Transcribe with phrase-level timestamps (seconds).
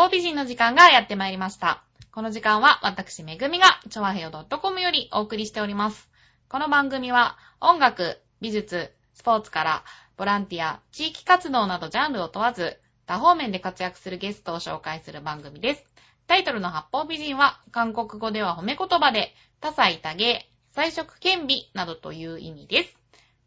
[0.00, 1.84] 方美人の時間がやってまいりました。
[2.10, 6.08] この時間は私めぐみが、ちょわへよ .com よりお送りしております。
[6.48, 9.84] この番組は音楽、美術、スポーツから
[10.16, 15.84] ボランティア、地域活動などジャンルを問わず、多方面で活躍するゲストを紹介する番組です。
[16.26, 22.96] タイトルの八方美人は、韓国語では褒め言葉で、多彩多芸、彩色兼備などという意味です。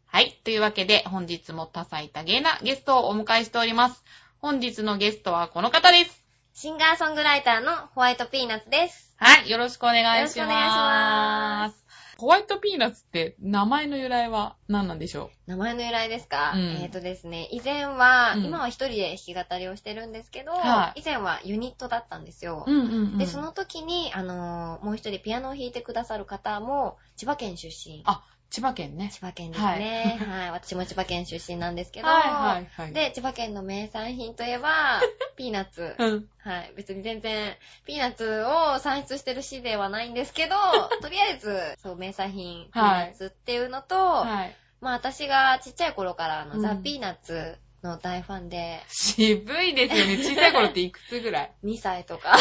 [0.06, 0.38] はい。
[0.44, 4.04] というわけで、本日も多彩多芸なゲストをお迎えしております。
[4.40, 6.23] 本日のゲストはこの方です。
[6.56, 9.12] シンガーソングライターのホワイトピーナッツです。
[9.16, 9.50] はい。
[9.50, 10.38] よろしくお願いします。
[10.38, 11.84] よろしくお願いします。
[12.16, 22.64] ホワイトピーナッツって名前の由来は何なんでしょ名前の由来ですか、うんえっ、とですね、以前は、うん今は一人で弾き語りをしてるんですけど、はい以前はユニットだったんですよ。
[22.68, 23.18] ううんうん、うん。
[23.18, 28.04] で、その時に、あのーもう一人ピアノを弾いてくださる方も、千葉県出身。
[28.06, 28.22] あ、
[28.54, 29.10] 千葉県ね。
[29.10, 30.16] 千葉県ですね。
[30.24, 35.00] はい、私も千葉県出身なんですけど、はいはいはい。、で、千葉県の名産品といえば、
[35.34, 35.96] ピーナッツ。
[35.98, 36.28] うん。
[36.38, 36.72] はい。
[36.76, 40.54] 別に全然、ピーナッツを産出してる市ではないんですけど、
[41.02, 44.56] とりあえず、そう、名産品、ピーナッツっていうのと、はい。
[44.80, 50.18] まあ私がちっちゃい頃からあの、うんザ・ピーナッツの大ファンで、渋いですよね。
[50.22, 52.38] 小さい頃っていくつぐらい？2歳とか。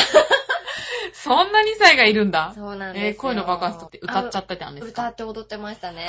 [1.13, 2.51] そんな2歳がいるんだ。
[2.55, 3.09] そうなんですよ。
[3.09, 6.07] えー、声の爆発とって歌っちゃったってなんですか歌って踊ってましたね。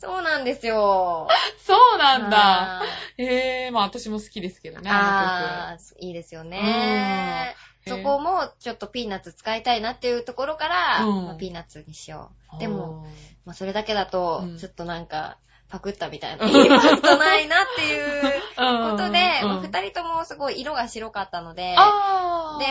[0.00, 1.28] そ うそうなんですよ。
[1.58, 2.36] そうなんだ。
[2.36, 2.82] は
[3.18, 7.54] へえー、まあ私も好きですけどいね、ああー、いいですよね。
[7.64, 12.60] うんそこもちょっとピーナッツ使いたいなっていうところから、うんまあピーナッツにしよの曲。
[12.60, 13.06] でも、
[13.46, 21.76] まあそれだけだとうん、ちょっとなんか、パクったみたいな、インパクトないなっていうこ ことで、まあうん、二人ともすごい色が白かったので、で、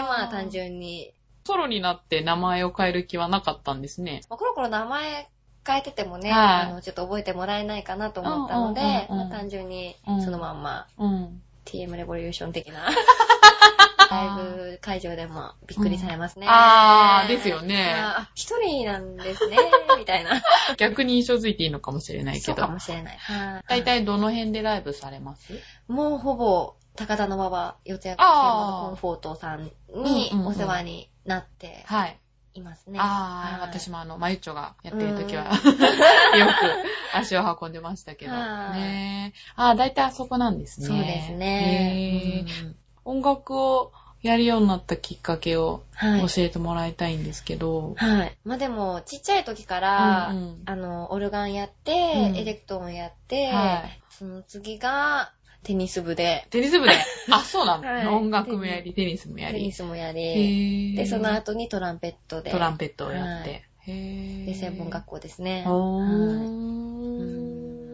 [0.02, 1.14] まあ単純に、
[1.50, 4.22] ソロになって名前を変える気はなかったんですね。
[4.30, 5.28] まあ、コロコロ名前
[5.66, 11.42] 変えててもね、はいあの、ちょっと覚えてもらえないかなと思ったので、うんうんうんうんまあ単純にうんそのまんま、うん。
[11.66, 12.88] TM レボリューション的な、
[14.10, 16.48] ライブ会場でもびっくりされますね。
[16.50, 17.96] あーですよね
[18.34, 19.58] 一人なんですね、
[20.00, 20.42] みたいな。
[20.78, 22.80] 逆に印象づいていいのかもしれないけどそうかも。
[22.80, 23.18] しれない。
[23.18, 25.60] はい大体どの辺でライブされます？
[25.88, 32.20] もうほぼ、高田の馬場四谷あーコンフォートさんにうんうんうんお世話になってはい。
[32.56, 33.00] いますね。
[33.00, 35.50] ああ、はい私もあの、まゆっちょがやってる時は、うん
[36.40, 38.34] よく足を運んでましたけど。
[38.34, 40.88] はいねえああ、大体あそこなんですね。
[40.88, 42.44] そうですね。
[42.46, 42.76] へえうん
[43.06, 43.92] 音楽を
[44.22, 46.28] やるようになったきっかけをはい。
[46.28, 47.94] 教えてもらいたいんですけど。
[47.96, 48.38] はい。
[48.44, 55.32] まあでも、ちっちゃい時から、うんうんあの、オルガンやって、うんエレクトーンやって、はいその次が、
[55.64, 56.94] テニス部で、テニス部で？
[57.32, 57.90] あ、そうなんだ。
[57.90, 58.08] はい。
[58.08, 59.60] 音楽もやり、テニスもやり。
[59.60, 60.98] テニスもやへり、ー。
[60.98, 63.64] で、その後にトランペットで、トランペットをやって。
[63.86, 64.46] はい。
[64.46, 65.66] で、専門学校ですね。
[65.68, 66.48] おはい。
[66.48, 66.80] ー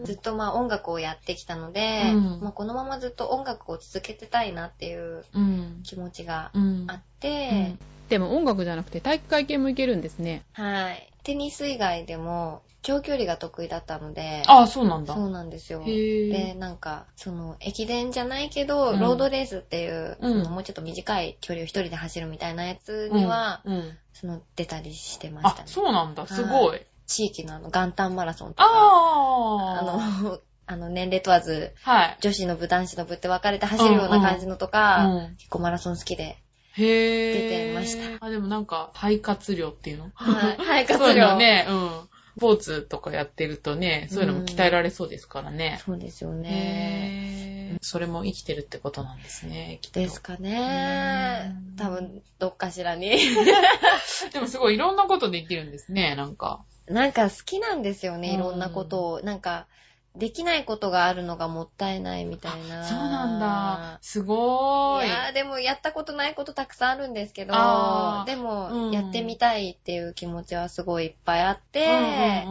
[0.06, 2.40] ずっとまあ音楽をやってきたので、うん。
[2.40, 5.80] まあこのままずっと音楽を続けてたいなっていううん。
[5.82, 6.84] 気持ちがうん。
[6.86, 7.74] あって、
[8.08, 10.44] でも音楽じゃなくて体育会系もいけるんですね。
[10.52, 11.10] はい。
[11.24, 15.12] テニス以外でも長距離が得意だったので、ああ、そうなんだ。
[15.14, 15.82] そうなんですよ。
[15.84, 25.66] で、なんか、その、駅伝じゃないけど、うんロードレースっていう、うんもうちょっと短い距離を一人で走るみたいなやつには、うんうんその、出たりしてましたあね、。
[25.66, 26.28] そうなんだ。
[26.28, 26.80] すごい。
[27.08, 29.82] 地域のあの、元旦マラソンとか、あああ。
[30.22, 30.38] の、
[30.68, 32.16] あの、年齢問わず、はい。
[32.20, 36.38] 女子の部、男子の部って分かれて走るような感じのとか、うん結構マラソン好きで。
[36.78, 38.26] へぇ出てました。
[38.26, 40.10] あ、でもなんか、肺活量っていうの？
[40.14, 40.56] はい。
[40.60, 41.24] はい、そう活量。
[41.24, 42.08] いうのね、うん。
[42.36, 45.80] スポーツとかやってるとね、そういうのも鍛えられそうですからね。
[45.86, 47.78] そうですよね。
[47.80, 51.76] それも生きてるってことなんですね、きっとですかねうん。
[51.76, 53.10] 多分、どっかしらに。
[54.32, 56.62] でもすごいいろんなことできるんですね、なんか。
[56.86, 59.22] なんか好きなんですよね、うんいろんなことを。
[59.22, 59.66] なんか、
[60.18, 62.84] できないことがあるのがもったいないみたいな。
[62.84, 63.98] そうなんだ。
[64.02, 65.06] すごーい。
[65.06, 67.52] いやーでもやったことないことたくさんあるんですけど
[68.26, 72.46] でも、うんやってみたいっていう気持ちはすごいいっぱいあって、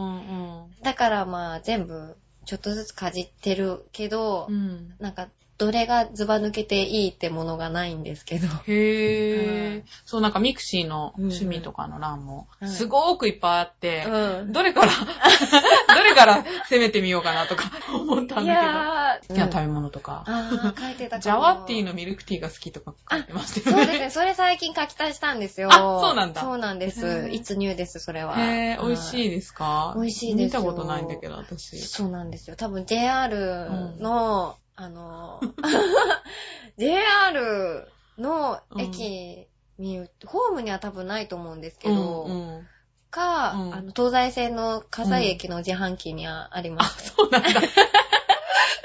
[0.82, 4.94] だからまあ全部ちょっとずつかじってるけど、うんうん。
[5.00, 5.28] なんか
[5.58, 8.46] どれがズバ抜けていいってものがないんですけど。
[8.66, 14.52] へぇうんそう、なんかミクシーの趣味とかの欄も、うんすごーくいっぱいあって、うん。
[14.52, 14.92] どれから、
[15.96, 17.64] どれから攻めてみようかなとか
[17.94, 19.34] 思ったんいだやー、けど。
[19.34, 20.24] 好きな食べ物とか。
[20.26, 23.84] あー書いてたかもジャワティーのミルクティーが好きとか書いてましたよね。
[23.84, 24.10] そうですね。
[24.10, 25.68] それ最近書き足したんですよ。
[25.72, 27.06] あそうなんだそうなんでへす。
[27.06, 28.34] ーいつニューです、それは。
[28.38, 29.94] へぇ美味しいでですか？
[29.96, 31.78] 美味しいですよ見たことないんだけど、私。
[31.80, 32.56] そうなんですよ。
[32.56, 35.25] 多分 JR の、あの、
[36.78, 37.88] JR
[38.18, 39.48] の駅
[39.78, 42.68] に、ホームには多分ないと思うんですけど、うんうん
[43.16, 47.14] か、うんあの、東西線の葛西駅の自販機にはありまあ、す。
[47.16, 47.48] そうなんだ。
[47.50, 47.62] じゃ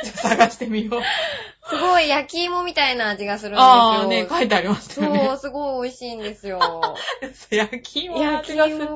[0.04, 1.02] あ探してみよう。
[1.64, 3.66] すごい焼き芋みたいな味がするんですよ。
[3.66, 5.26] ああ、ね、書いてありましたよね。
[5.28, 6.60] そう、すごい美味しいんですよ。
[7.52, 8.92] 焼き芋の焼き味がす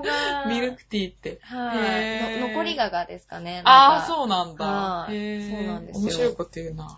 [0.48, 0.54] る。
[0.54, 1.40] ミルクティーって。
[1.42, 3.62] はい、残りががですかね。
[3.66, 4.08] ああ、う。
[4.08, 4.66] そうなんだ。
[4.66, 6.96] はそうなんですよ面白いこと言うな。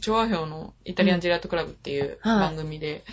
[0.00, 3.04] 調和表のイタリアンジェラートクラブっていうはい番組で。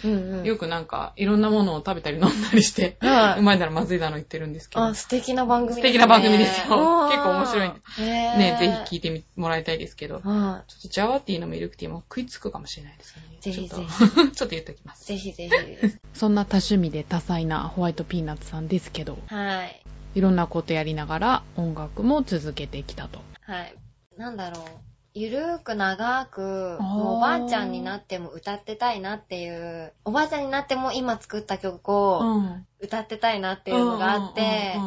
[0.44, 3.40] よくなんかいろんなものを食べたり飲んだりして、はい。
[3.40, 7.80] うまいだらまずいだの言ってるんですけどあ、、素敵な番組素敵な番組ですようん結構面白いんで。
[8.00, 13.38] ね、ぜひ聞いてみもらいたいですけど、ちょはっとジャワティーのミルクティーも食いつくかもしれないですよね。
[13.42, 13.76] ぜひぜ
[14.34, 15.04] ちょっと言っておきます。
[15.12, 15.18] い。
[15.18, 15.98] ぜひぜひ。
[16.14, 19.84] そんな多趣味で多彩なホワイトピーナッツさんですけど、はい。
[20.16, 23.20] いろんなことやりながら音楽も続けてきたと。
[23.42, 23.76] はい。
[24.16, 24.89] なんだろう。
[25.16, 32.66] ゆるーく長ーもうおばあちゃんになっても歌ってたいなっていう、おばあちゃんになっても今作った曲をん。
[32.80, 34.78] 歌ってたいなっていうのがあって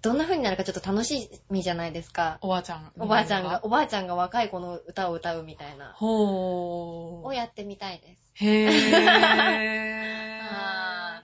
[0.00, 2.38] どんな風になるかちょっと楽しみじゃないですか。
[2.40, 2.92] おばあちゃん。
[2.98, 3.60] おばあちゃんが、。
[3.64, 5.92] おばあちゃんが若い子の歌を歌うみたいな。
[5.94, 7.26] ほー。
[7.26, 8.32] をやってみたいです。
[8.44, 11.22] へ あ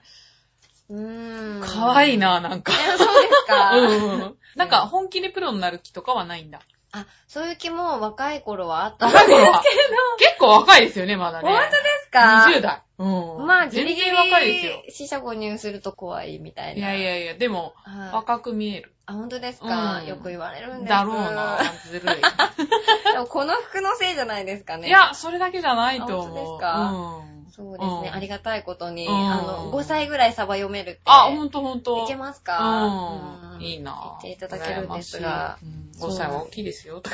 [0.89, 0.93] ー。
[0.93, 1.61] うーん。
[1.61, 2.73] かわいいな、なんか。
[2.73, 2.97] え。
[2.97, 4.35] そうですか、うん。
[4.55, 6.59] なんか、本気でプロになる気とかはないんだ。
[6.99, 11.49] あ、そういう気も若い頃はあったんですけ結構若いですよね、まだね。
[11.49, 11.75] 本当で
[12.05, 12.81] すか？20代。
[12.97, 13.03] う
[13.43, 13.45] ん。
[13.45, 14.83] まあ、ギリギリ全然若いですよ。
[14.89, 16.93] 死者誤入すると怖いみたいな。
[16.93, 18.93] いやいやいや、でも、はい若く見える。
[19.07, 22.15] あ、本当ですか、うんよく言われるんですだろうな、ずるい。
[23.13, 24.87] でもこの服のせいじゃないですかね。
[24.87, 26.35] いや、それだけじゃないとあ本当思う。
[26.35, 26.91] ですか？
[27.29, 31.01] うんそうですね、うんありがたいことに、うんあの、5歳ぐらいサバ読めるって。
[31.05, 32.03] あ、ほんとほんと。
[32.03, 33.55] いけますか？
[33.55, 33.61] うん。
[33.61, 35.69] いいな言っていただけるんですが、羨ま
[36.01, 36.09] しい。
[36.09, 37.01] うん5歳は大きいですよ。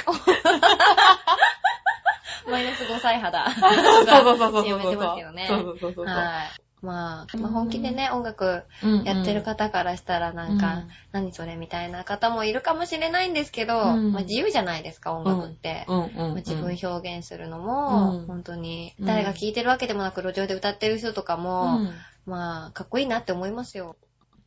[2.50, 3.52] マイナス5歳肌。
[3.52, 4.68] そうそうそうそうそう。
[4.68, 5.46] やめてますけどね。
[5.48, 6.06] そうそうそうそう。
[6.08, 6.62] はい。
[6.82, 15.86] まあ、まあ、本気でね、音楽うんやってる方からしたらなんか、うん何それみたいな方もいるかもしれないんですけど、うんまあ自由じゃないですか、音楽って。
[15.88, 21.92] うんうんうんまあ自分表現するのも、うん本当に、うん誰が聴いてるわけでもなく、路上で歌ってる人とかも、うん
[22.26, 23.96] まあ、かっこいいなって思いますよ。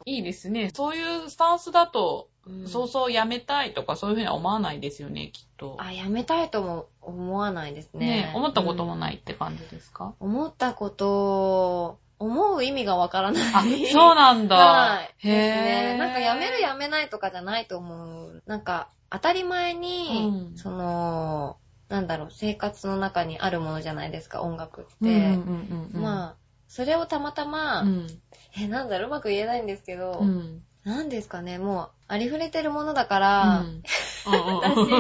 [0.07, 0.71] いいですね。
[0.75, 5.77] そういうスタンスだと、うんそうそうやめたいとかそういうふうには思わないですよね、きっと。
[5.79, 8.07] あ、やめたいとも思わないですね。
[8.07, 8.99] ね思ったこともい。
[8.99, 13.43] ないって感じですか、思ったこと、思う意味がわからない。
[13.55, 13.63] あ、
[13.93, 14.57] そうなんだ。
[14.57, 15.15] はい。
[15.19, 15.99] へぇね。
[15.99, 18.43] なんかやめるやめないとかじゃないと思う。
[18.47, 24.91] なんか当たり前に、うんその、なんだろう、生活の中にあるものじゃないですか、音楽って。
[25.01, 26.37] うんうんうんうん、まあ、
[26.69, 28.07] それをたまたま、うん、
[28.59, 30.63] え、なんだろう、うまく言えないんですけど、うん。
[30.85, 34.91] なんですかね、もう、ありふれてるものだから、うん だし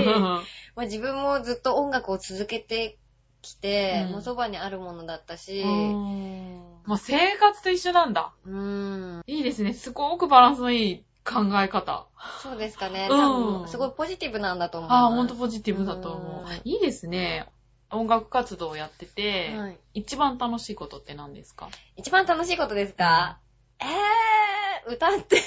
[0.77, 2.99] まあ、自分もずっと音楽を続けて
[3.43, 8.32] きて、うんもうそばにあるものだったし、ううんもう生活と一緒なんだ。
[8.46, 9.72] ーん、いいですね。
[9.72, 12.06] すごくバランスのいい考え方。
[12.42, 13.08] そうですかね。
[13.10, 14.98] うん多分、すごいポジティブなんだと思います。
[15.00, 16.70] ああ、ほんとポジティブだと思ううん。
[16.70, 17.46] いいですね。
[17.90, 19.78] 音楽活動をやってて、はい。
[19.94, 21.69] 一番楽しいことって何ですか？
[21.96, 23.38] 一番楽しいことですか、
[23.81, 25.42] えー、歌ってる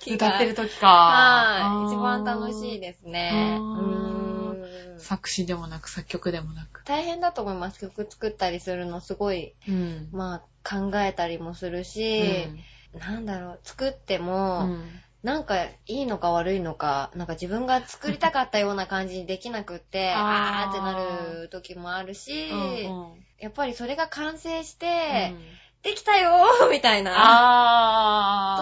[0.00, 0.28] 時が。
[0.28, 0.86] 歌ってる時か。
[0.86, 1.92] はい。
[1.92, 3.60] 一番楽しいでですね。
[4.98, 6.82] 作詞でもなく作曲でもなく。
[6.84, 7.80] 大変だと思います。
[7.80, 10.08] 曲作ったりするのすごい、うん。
[10.12, 12.48] まあ、考えたりもするし、
[12.94, 15.02] なんだろう、作ってうも、ん。
[15.22, 20.70] なんかいいのか悪いのか、なんか自分が作りたかったような感じにできなくって、あー。
[20.70, 20.94] ってな
[21.42, 23.24] る時もあるし、うんうん。
[23.38, 25.38] やっぱりそれが完成しうて、ん。
[25.82, 27.10] できたよーみたいな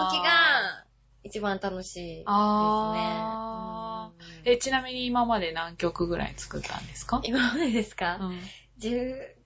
[0.09, 0.85] 時が
[1.23, 2.29] 一番楽しいですね。
[2.31, 4.09] あ
[4.45, 4.51] うん。
[4.51, 7.21] え、ちなみに今まで何曲ぐらい作ったんですか？
[7.23, 8.39] 今までですか、うん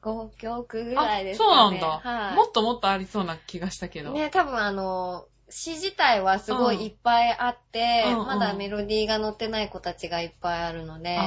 [0.02, 1.52] ?15 曲ぐらいですかね。
[1.52, 1.88] あそうなんだ、
[2.28, 2.36] はい。
[2.36, 4.12] もっともっとありそうな気がしたけど。
[4.12, 11.22] ね、多分あの、詩自体はすごいいっぱいあって、うんうんまだメロディーが載ってない子たちがいっぱいあるので、あ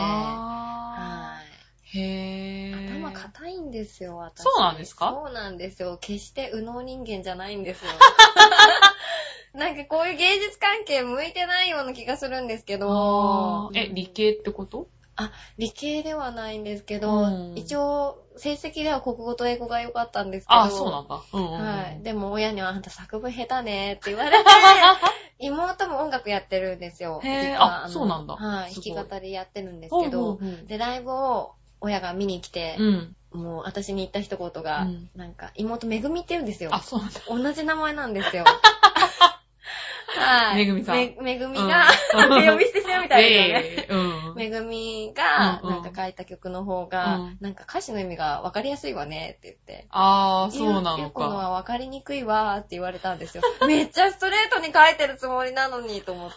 [0.97, 1.99] はい。
[1.99, 2.89] ーへー。
[2.89, 4.43] 頭硬いんですよ、私。
[4.45, 5.11] そうなんですか？
[5.11, 5.99] そうなんですよ。
[6.01, 7.91] 決して右脳人間じゃないんですよ。
[9.55, 13.79] なんかこういう芸術関係向いてないような気がするんですけあどー。
[13.79, 14.89] え、理系ってこと？
[15.17, 20.61] あ、理系ではないんですけど、うん一応、成績では国語と英語が良かったんですけど。
[20.61, 21.23] あ、そうなんだ。
[21.33, 21.61] うんうんうん。
[21.61, 22.03] はい。
[22.03, 24.45] でも親にはあんた作文下手ねって言われて、
[25.39, 27.21] 妹も音楽やってるんですよ。
[27.23, 28.75] へあそうなんだはい。
[28.75, 33.17] 弾き語りやってるんですけど、ほうほうで、ライブを親が見に来て、うん。
[33.33, 36.71] もう私に言った一言が、うんなんか、妹めぐみって言うんですよ。
[36.73, 37.21] あ、そうなんだ。
[37.29, 38.45] 同じ名前なんですよ。
[40.21, 40.57] はい。
[40.57, 44.33] めぐみさんめめぐみが、う 呼び捨てしてるみたいですよね。
[44.37, 49.87] めぐみが、なんか書いた曲の方が、うんなんか歌詞の意味が分かりやすいわねって言って。
[49.91, 51.37] ああ、そうなのゆうこのか。
[51.37, 53.43] は分かりにくいわーって言われたんですよ。
[53.67, 56.37] めっちゃストレートに書いてるつもりなのにと思って。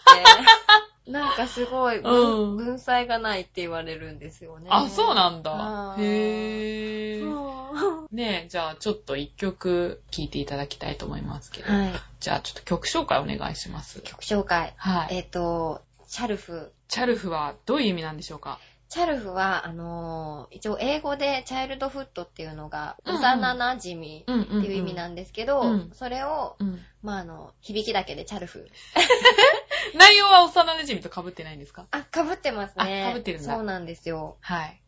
[1.07, 4.67] なんかすごい、うん文才がないって言われるんですよね。
[4.69, 5.51] あ、そうなんだ
[5.93, 5.95] あ。
[5.97, 7.31] ーへー。
[7.31, 11.71] そうねえ、じゃあちょっと一曲聴いていただきたいと思いますけど。
[11.71, 11.93] はい。
[12.19, 14.01] じゃあちょっと曲紹介お願いします。
[14.01, 14.73] 曲紹介。
[14.77, 15.15] はい。
[15.17, 16.71] えっ、と、チャルフ。
[16.87, 18.59] チャルフはどういう意味なんでしょうか？
[18.89, 24.63] チャルフは、あのー一応英語でチャイルドフットっていうのが、うんうん幼馴染うんうん、うん。
[24.63, 26.79] っていう意味なんですけど、うんそれを、うん。
[27.03, 28.67] まあ、あの、響きだけでチャルフ。
[29.97, 31.87] 内容は幼馴染と被ってないんですか？
[31.91, 33.05] あ、被ってますね。
[33.09, 34.37] あ被ってるんだそうなんですよ。
[34.41, 34.81] はい。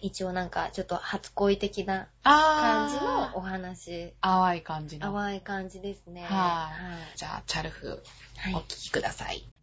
[0.00, 4.14] 一応なんか、ちょっと初恋的なあ感じのお話。
[4.20, 5.12] 淡い感じの。
[5.12, 6.24] 淡い感じですね。
[6.24, 6.70] は
[7.14, 8.02] いじゃあ、チャルフ、
[8.36, 8.54] はい。
[8.54, 9.40] お聴きください。
[9.40, 9.53] 勘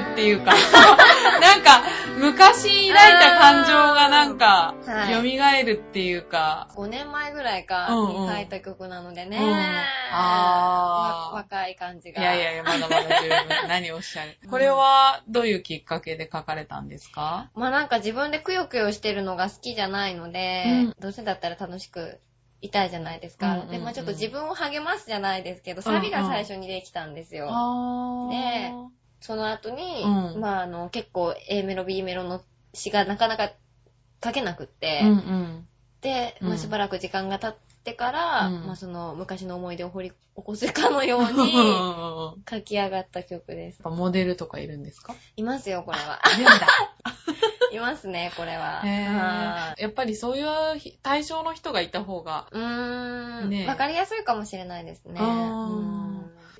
[0.00, 0.52] るっていうか、
[1.40, 1.82] なんか、
[2.18, 9.38] 昔抱いた感情がなんか、はい蘇るっていうか、5年前ぐらいかうんうんに書いた曲なのでね。
[9.38, 9.54] うん
[10.12, 12.22] あーわ若い感じいが。
[12.22, 13.46] やいやいや、まだまだ十分。
[13.68, 14.38] 何をおっしゃる？
[14.50, 17.50] これは、どういうきっかけで書かれたんですか？
[17.54, 22.20] まあなんか自分でくよくよしてるのが好きじゃないので、うんどうせだったら楽しく
[22.62, 23.46] いたいじゃないですか。
[23.48, 27.48] うんうんうんで、まあちょっと自分を励ますじゃないですけど、うんうんサビが最初にできたんですよ。
[27.50, 28.72] あで
[29.20, 32.42] その後に、うんまああの、結構 A メロ、B メロの
[32.74, 33.50] 詩がなかなか
[34.24, 35.68] 書けなくって、うんうん。
[36.00, 43.82] で、まうんあしばらく時間が経ってから、うんまあその昔の思い出を掘り起こすかのようやにっ書き上がった曲です。
[43.82, 45.14] ぱモデルとかいるんですか？
[45.36, 46.20] いますよ、これは。
[46.36, 46.68] いるんだ。
[47.72, 48.82] いますね、これは。
[49.78, 50.42] やっぱりそうい
[50.74, 52.46] うひ対象の人がいた方が。
[52.52, 52.56] い。
[52.56, 53.50] うーん。
[53.50, 55.20] ねえわかりやすいかもしれないですね。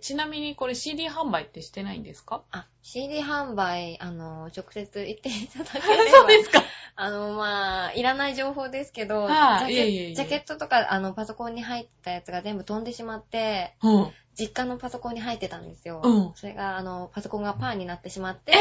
[0.07, 2.43] ちなみにこれ CD 販売ってしてないんですか？
[2.53, 6.11] あ、CD 販売、あの、直接言っていただければ。
[6.17, 6.63] そうですか。
[6.95, 14.13] あの、まあ、いらない情報ですけど、はいジャケいえいえいえジャケットとか、あの、パソコンに入ったやつが全部飛んでしまって、うん。
[14.39, 16.01] 実家のパソコンに入ってたんですよ。
[16.05, 18.53] うんそれが、あの、パソコンがパーになってしまって、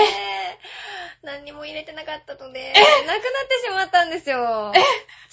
[1.22, 4.74] 何にも入れてなかったので、なくなってしまったんですよ。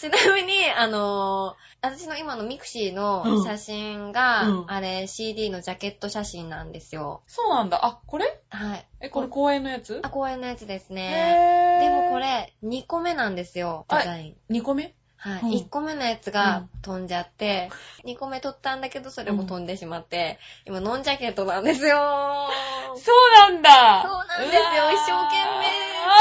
[0.03, 7.23] ちなみに、あの、私の今のミクシーの写真が、うんうんあれ、CD のジャケット写真なんですよ。
[7.27, 7.85] そうなんだ。
[7.85, 8.41] あ、これ？
[8.51, 8.87] はい。
[9.01, 10.01] え、これ公園のやつ？
[10.03, 11.79] あ、公園のやつですね。
[11.81, 14.55] でもこれ、2個目なんですよ、デザイン。
[14.55, 14.95] 2個目？
[15.17, 15.41] はい。
[15.43, 17.71] うん1個目のやつが飛んじゃって、
[18.05, 21.97] 2個目取ったんだけど、それも飛んでしまって、今、ノンジャケットなんですよ。
[22.97, 24.91] そうなんだそうなんですよ。
[24.91, 25.67] 一生懸命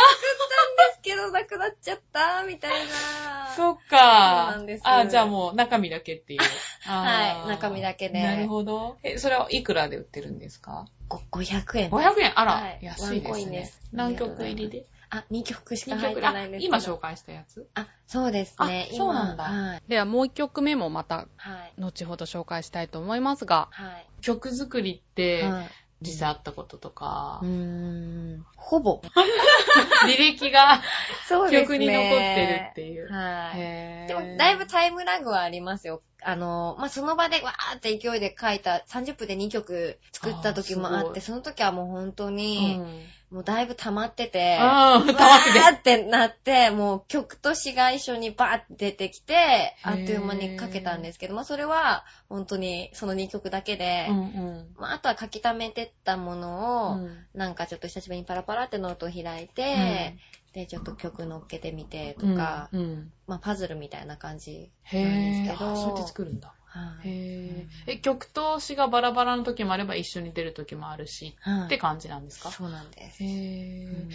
[0.01, 3.40] 作ったんですけど、なくなっちゃった、みたいな。
[3.55, 4.47] そっか。
[4.49, 6.39] そうなんですあ、じゃあもう中身だけっていう。
[6.83, 8.97] はい中身だけでなるほど。
[9.03, 10.87] え、それはいくらで売ってるんですか？
[11.07, 11.89] ご500円。
[11.91, 12.39] ?500 円。
[12.39, 13.81] あら、はい安いでワンコイすねンです。
[13.91, 14.85] 何曲入りで？
[15.13, 16.77] あ、2曲しか2入ってないんですけど。
[16.77, 17.67] 今紹介したやつ？
[17.75, 18.87] あ、そうですね。
[18.91, 19.81] あそうなんだ今はい。
[19.87, 21.73] ではもう一曲目もまたはい。
[21.77, 24.07] 後ほど紹介したいと思いますが、はい。
[24.21, 25.69] 曲作りって、はい
[26.01, 28.45] 実際あったこととかうー、ん。
[28.55, 29.01] ほぼ。
[30.07, 30.81] 履歴が
[31.27, 33.11] そう曲に残ってるっていう。
[33.11, 34.07] はい。
[34.07, 36.01] でも、だいぶタイムラグはありますよ。
[36.23, 43.07] あの、まあ、その場でわーって勢いで書いた、30分で2曲作った時もあって、その時はもう本当うに、ん。
[43.31, 45.59] もうだいぶ溜まってて、ああ、わ溜まってて。
[45.59, 54.75] ーってなって、もう曲と詩が一緒にバーって出てきて、ーあっという間に書けたんですけど、まあ、それは本当にその2曲だけで、うんうん。
[54.77, 60.17] まあ、あとは書き溜めてったものを、うんなんかちょっと久しぶりにパラパラってノートを開いて、
[60.53, 65.47] で、ちょっと曲乗っけてみてとか、うんうんまあパズルみたいな感じへなん。
[65.47, 66.53] ですけどあそうやって作るんだ。
[66.73, 67.09] はい。
[67.09, 67.67] へ。
[67.87, 72.49] え、曲と詩がバラバラの時もあれば一緒に出る時もあるし、はいって感じなんですか？
[72.51, 73.23] そうなんです。
[73.23, 74.09] へうぇーん。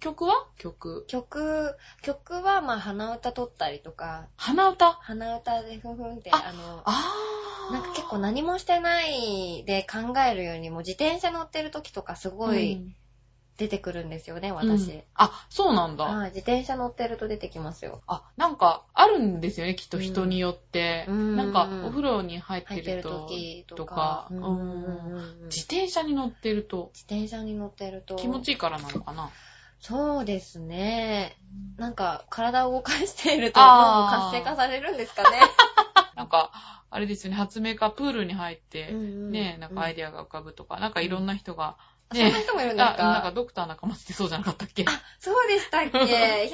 [0.00, 0.46] 曲は？
[0.58, 1.04] 曲？
[1.08, 4.92] 曲、曲はまあ鼻歌取ったりとか、鼻歌？
[4.94, 7.72] 鼻歌でふんふんって、ああの、あー。
[7.74, 12.94] なんか結構何もしてないで考えるよりも自転車乗ってる時とかすごいうん
[13.60, 15.02] 出てくるんですよね、うん私。
[15.14, 16.04] あ、そうなんだ。
[16.04, 18.00] はい、自転車乗ってると出てきますよ。
[18.06, 21.04] あ、なんか、あるんですよね、きっと人によって。
[21.08, 24.28] うんなんか、お風呂に入ってるると、時とか。
[25.50, 28.16] 自転車に乗ってると、自転車に乗ってると。
[28.16, 29.30] 気持ちいいからなのかな。
[29.78, 31.36] そうですね。
[31.76, 35.40] なんか、体を動かしていると、活性化されるんですかね。
[36.16, 36.50] なんか、
[36.90, 44.82] あれですよね、発明家プールに入って、ね、なんかアイデアが浮かぶとか、なんかいろんな人が、あそんな人もいるんですあ、なんかかドクター仲間ってそうじゃなかったっけ？
[44.82, 44.88] よ
[45.20, 45.98] そうでしたっけ？
[46.04, 46.48] いや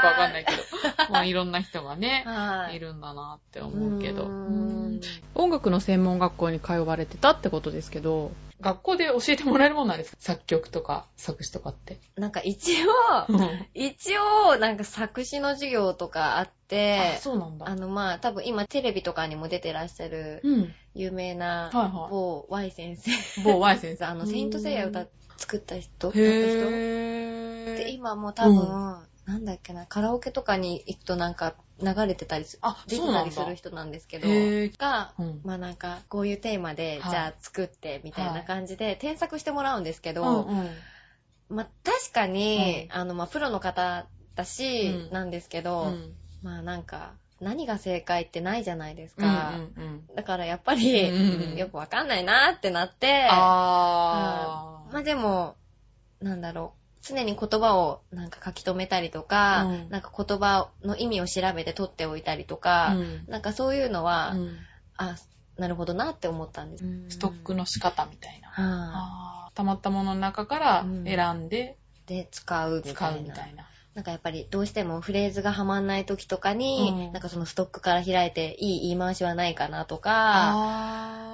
[0.00, 2.76] くわかんないけけど、まあいろんな人がね、はい。
[2.76, 4.24] いるんだなって思うけど。
[5.34, 10.16] 音楽の専門学校に通われてたってことですけど、学校で教えてもらえるもんなんですか？
[10.20, 11.98] 作曲とか作詞とかって。
[12.16, 12.88] なんか一応、
[13.28, 17.68] うん一応、なんか作詞の授業とかあってあ、、そうなんだ。
[17.68, 20.74] あのまあ多分今テレビとかにも出てらっしゃるうん。
[20.94, 21.70] 有名な
[22.10, 23.10] 某 Y 先生。
[23.10, 23.14] い。
[23.44, 24.04] 某 Y 先生。
[24.10, 26.22] あの、セイントセイヤ歌っ作った人歌った人
[26.70, 27.90] で。
[27.92, 33.02] 今もう多分、なんだっけな、カラオケとかに行くとなんか流れてたりすあ、出て。
[33.06, 34.28] たりする人なんですけど、
[34.78, 35.40] が、うん。
[35.44, 37.10] まあなんか、こういうテーマで、はい。
[37.10, 40.68] じゃあ作って、みたいな感じで、添削してもらうんですけうど、んうん。
[41.48, 45.12] まあ確かに、うあの、まあプロの方だし、うん。
[45.12, 46.16] なんですけど、うん。
[46.42, 49.50] まあなんか、何が正解ってないじゃないですうんうか。
[49.50, 50.14] んうん。
[50.14, 51.56] だからやっぱり、うんうんうん。
[51.56, 54.92] よくわかんないなってなって、あー。
[54.92, 55.56] まあでも、
[56.20, 56.79] なんだろう。
[57.02, 64.56] 常に言葉をなんか書き留めたりとか、うんなんか言葉の意味を調べて取っておいたりとか、うんなんかそういうのは、うん
[64.96, 65.16] あ、
[65.56, 66.84] なるほどなって思ったんです。
[67.08, 69.50] ストックの仕方みたいな。
[69.54, 73.20] 溜まったものの中からうん選んでで使うみ使たいな。
[73.20, 73.66] うみたいな。
[73.94, 81.29] なんかやっぱりどうしてもフレーズがはまんない時とかに、うんなんかそのストックから開いていい言い回しはないかなとか、あ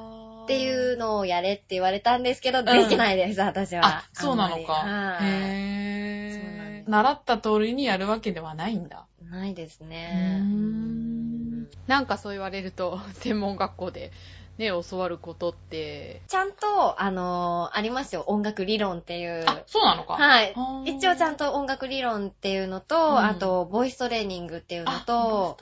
[0.47, 3.85] っていうのをやれって言われたんですけど、んできないです、私は。
[3.85, 4.73] あ、そうなのか。
[4.73, 6.91] はいへー。
[6.91, 9.07] 習った通りにやるわけではないんだ。
[9.29, 10.39] ないですうね。
[10.41, 14.13] ーんなんかそう言われると、 専門学校で
[14.59, 19.45] ね、教わることって、ちゃんと、あのーありますよ、音楽理論っていう。
[19.47, 20.15] あ、そうなのか。
[20.15, 20.55] はい。
[20.87, 23.19] 一応ちゃんと音楽理論っていうのと、うん。
[23.19, 25.59] あと、ボイストレーニングっていうのあと、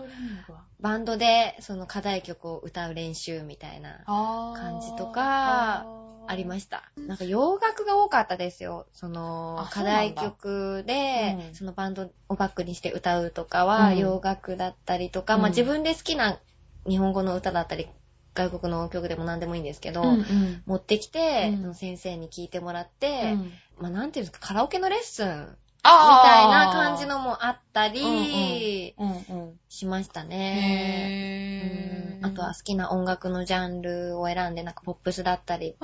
[0.80, 5.86] バンドでその課題曲を歌う練習みたいな、感じとか
[6.26, 6.92] ありました。
[6.96, 8.86] なんか洋楽が多かったですよ。
[8.92, 11.54] そのあ、課題曲でう、ん。
[11.54, 13.98] そのバンドをバックにして歌うとかはうん。
[13.98, 15.40] 洋楽だったりとか、うん。
[15.40, 16.38] まあ自分で好きな
[16.86, 17.88] 日本語の歌だったり、
[18.34, 20.62] 外国の曲でも何でもいいんですけど、うんうん。
[20.66, 21.74] 持ってきて、うん。
[21.74, 23.52] 先生に聞いてもらって、うん。
[23.78, 28.94] まあなんていうんですか、カラオケのレッスンみたいな感じのもあったり。
[29.68, 32.18] しましたね。
[32.22, 35.76] あとは好きな音楽のジャンルを選んで、なんかポップスだったり、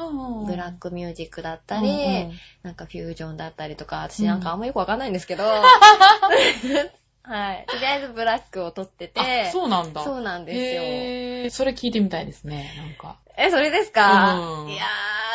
[0.46, 1.92] ブラックミュージックだったうんり、う
[2.28, 2.32] ん。
[2.62, 5.44] なんかフュージョンだったりとか、私なんかあんまよくわかんないんですけど、
[7.22, 7.66] はい。
[7.68, 10.02] とりあえずブラックを取ってて、あ、そうなんだ。
[10.02, 10.82] そうなんですよ。
[10.82, 13.16] へーそれ聞いてみたいですね、なんか。
[13.36, 14.84] え、それですか、うんいや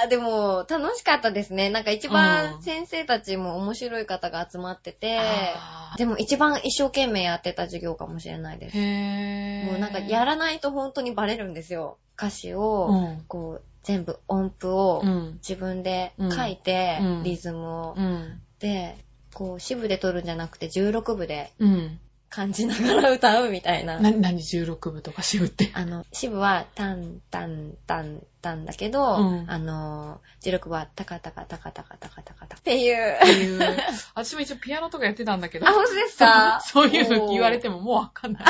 [0.06, 1.70] ー、でも楽しかったですね。
[1.70, 8.78] なんか一う番ん先生たちも面白い方が集まってて、あーでも一番一生懸命やってた授業かもしれないです。
[8.78, 9.66] へー。
[9.66, 11.98] もうなんかやらないと本当にバレるんですよ。
[12.18, 13.24] 歌詞を、うん。
[13.28, 15.34] こう、全部音符をうん。
[15.36, 17.94] 自分で書いて、うんリズムを。
[17.98, 18.42] うん。
[18.60, 19.05] で、
[19.36, 22.00] こう、四部で撮るんじゃなくて16部でうん。
[22.36, 24.00] 感じながら歌うみたいな。
[24.00, 25.72] な、何16部とか支部って。
[25.74, 33.20] あの、四部はタンタンタンタンだけど、うんあの、16部はタカタカタカタカタカタカタっていうっ。
[33.22, 33.78] ていう。
[34.16, 35.68] 私も一応ピアノとかやってたんだけど。
[35.68, 38.44] あ、本当ですかそういうの言われてももうわかんない。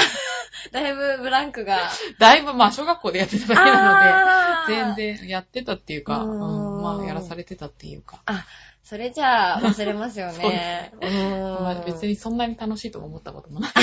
[0.72, 1.78] だいぶブランクが。
[2.18, 8.22] だいぶ、まあ、小学校でやってただけなので、全然やってたっていうか、ううんん、まあ、やらされてたっていうか。
[8.26, 8.46] あ、
[8.86, 10.94] それじゃあ忘れますよね。
[11.02, 13.72] まあ、うん別にそんなに楽しいとも思ったこともない。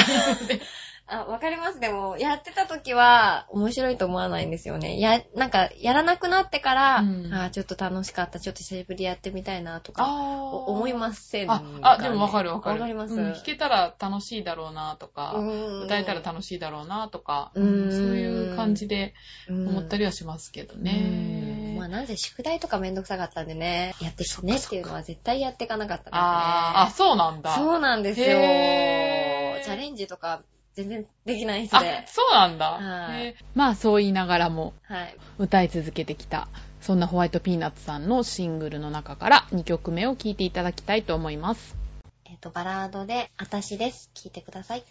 [1.09, 1.81] あ、わかります。
[1.81, 5.01] でも、やってた時は面白いと思わないんですよね。
[5.01, 10.97] や、なんか、やらなくなってから、うんあちょっと楽しかった、ちょっと久しぶりやってみたいなとか、お思いす。
[10.97, 12.81] ませんあ、あ、でもわかるわかる。
[12.81, 13.15] わかります？
[13.15, 19.15] うん弾けたら楽しいだろうなとか、うん歌えたら楽しいだろうなとか、うんそういう感じで
[19.51, 21.62] 思ったりははしますけどうんね。
[21.83, 26.19] まあ、なんせ宿題とかめんどくさかったんでね、やってきてねっていうのは絶対やっていかなかったですね。
[26.21, 27.57] あーあ、そうなんだ。
[27.57, 28.27] そうなんですよ。
[28.27, 30.43] チャレンジとか
[30.75, 32.05] 全然できない人あで、。
[32.07, 32.71] そうなんだ。
[32.75, 35.17] はいへまあそう言いながらもはい。
[35.39, 36.47] 歌い続けてきた、
[36.81, 41.77] そんなホワイトピーナッツさんのシングルの中から2曲目を聴いていただきたいと思います。
[42.27, 44.13] えっ、と、バラードで、あたしです。
[44.15, 44.85] 聞いてください。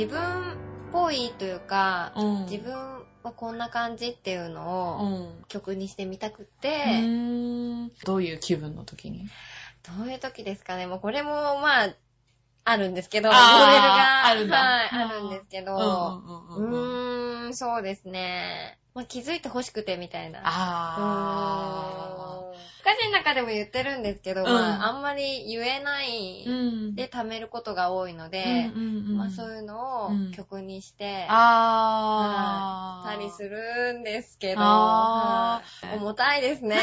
[0.00, 0.22] 自分っ
[0.92, 2.72] ぽいというか、うん自分
[3.22, 5.44] はこんな感じっていううのをん。
[5.48, 9.28] 曲にしてみたくうて、ーんどういう気分の時に？
[9.98, 10.86] どういう時ですかね。
[10.86, 11.94] もうこれもまあ、
[12.64, 14.24] あるんですけど、モデルが。
[14.24, 15.76] あるんだはい、うんあるんですけど、
[16.56, 18.78] うんうんそうですね。
[18.94, 20.40] まあ、気づいて欲しくてみたいな。
[20.44, 22.49] あう
[22.92, 26.44] 歌詞の中でも言ってるんですけど、うんまあ、あんまり言えない。
[26.94, 33.08] で貯めることが多いので、うんうんうんまあそういうのをうん曲にして、あー。
[33.08, 35.62] はいたりするんですけど、は
[35.94, 36.76] い重たいですね。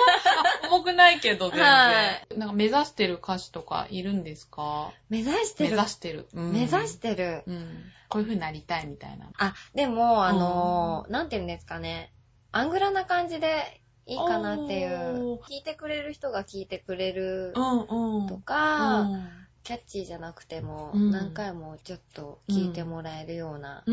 [0.70, 1.66] 重くないけど全然。
[1.66, 1.92] は
[2.32, 4.90] いなんか目指してる歌手とかいるんですか？
[5.08, 5.76] 目指して目る。
[5.76, 6.28] 指してる。
[6.34, 7.42] うん目指してる。
[7.46, 7.84] うん。
[8.08, 9.26] こういう風になりたいみたいな。
[9.36, 12.10] あ、でも、あのーなんて言うんですかね。
[12.52, 15.38] アングラな感じでいいかなっていう。
[15.48, 17.52] 聞いてくれる人が聞いてくれる。
[17.54, 19.28] とか、うん
[19.64, 23.84] キャッチーじゃなくても、うん何回もちょっと聞いてもらえるような。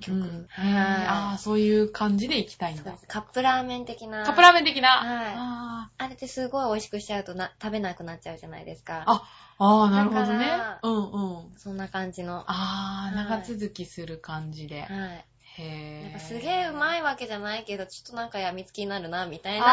[0.00, 0.48] 曲。
[0.56, 2.96] ああ、そういう感じでいきたいんだ。
[3.06, 4.24] カップラーメン的な。
[4.24, 4.88] カップラーメン的な。
[4.88, 9.04] はいああれってすごい美味しくしちゃうとな食べなくなっちゃうじゃないですか。
[9.06, 9.20] あー
[9.58, 10.58] あー、なるほどね。
[10.82, 11.58] うんうん。
[11.58, 12.38] そんな感じの。
[12.38, 14.88] はああ、はい長続きする感じで。
[14.88, 15.29] い。
[15.60, 16.02] へえ。
[16.04, 19.66] なんかすげえうまいわけじゃないけど、ちょっとなんかやみつきになるな、みたいな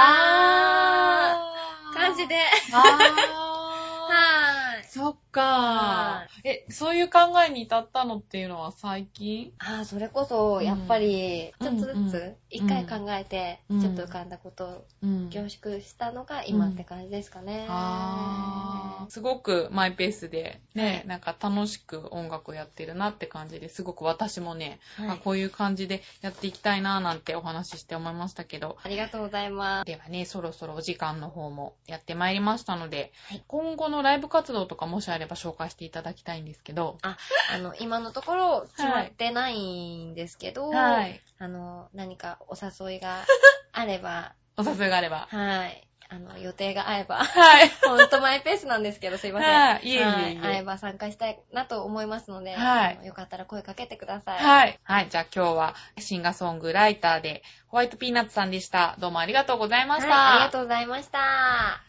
[1.93, 2.35] 感じで。
[2.73, 2.77] あ
[4.09, 4.87] はいー。。
[4.87, 5.43] そっか。
[5.43, 9.53] はえ、そういう考えに至ったのっていうのは最近？
[9.59, 12.09] ああ、それこそ、やっぱり、うんちょっとずうん。
[12.09, 13.81] つ、一回考えて、うん。
[13.81, 15.29] ちょっと浮かんだことをうん。
[15.29, 17.65] 凝縮したのが今って感じですかね。
[17.69, 19.11] あー。
[19.11, 21.07] すごくマイペースで、ね、はい。
[21.07, 25.09] なんか楽しく音楽をやってるなって感じですごく私もね、はい。
[25.11, 29.85] あこういう感じでやっていきたいななんてお話しして思いましたけど、ありがとうございます。
[29.85, 33.43] ではね、そろそろお時間の方もやってまいりましたので、はい。
[33.47, 37.17] 今後のライブ活動とかもしあれば紹介していただきたいんですけど、あ
[37.57, 41.21] の、 今のところ決まってないんですけど、はい。
[41.39, 43.23] あの、何かお誘いが
[43.73, 45.27] あれば、お誘いがあれば。
[45.29, 45.87] はい。
[46.09, 47.69] あの、予定が合えば、はい。
[47.85, 49.59] ほんとマイペースなんですけど、すいません。
[49.59, 54.43] はいいえいえいええば参加したいなと思いますので、はいよかったら声かけてください。
[54.43, 54.79] はい。
[54.83, 55.09] はい。
[55.09, 58.95] じゃあ今日はシンガーソングライターでホワイトピーナッツさんでした。
[58.99, 60.07] どうもありがとうございました。
[60.07, 61.86] はいありがとうございました。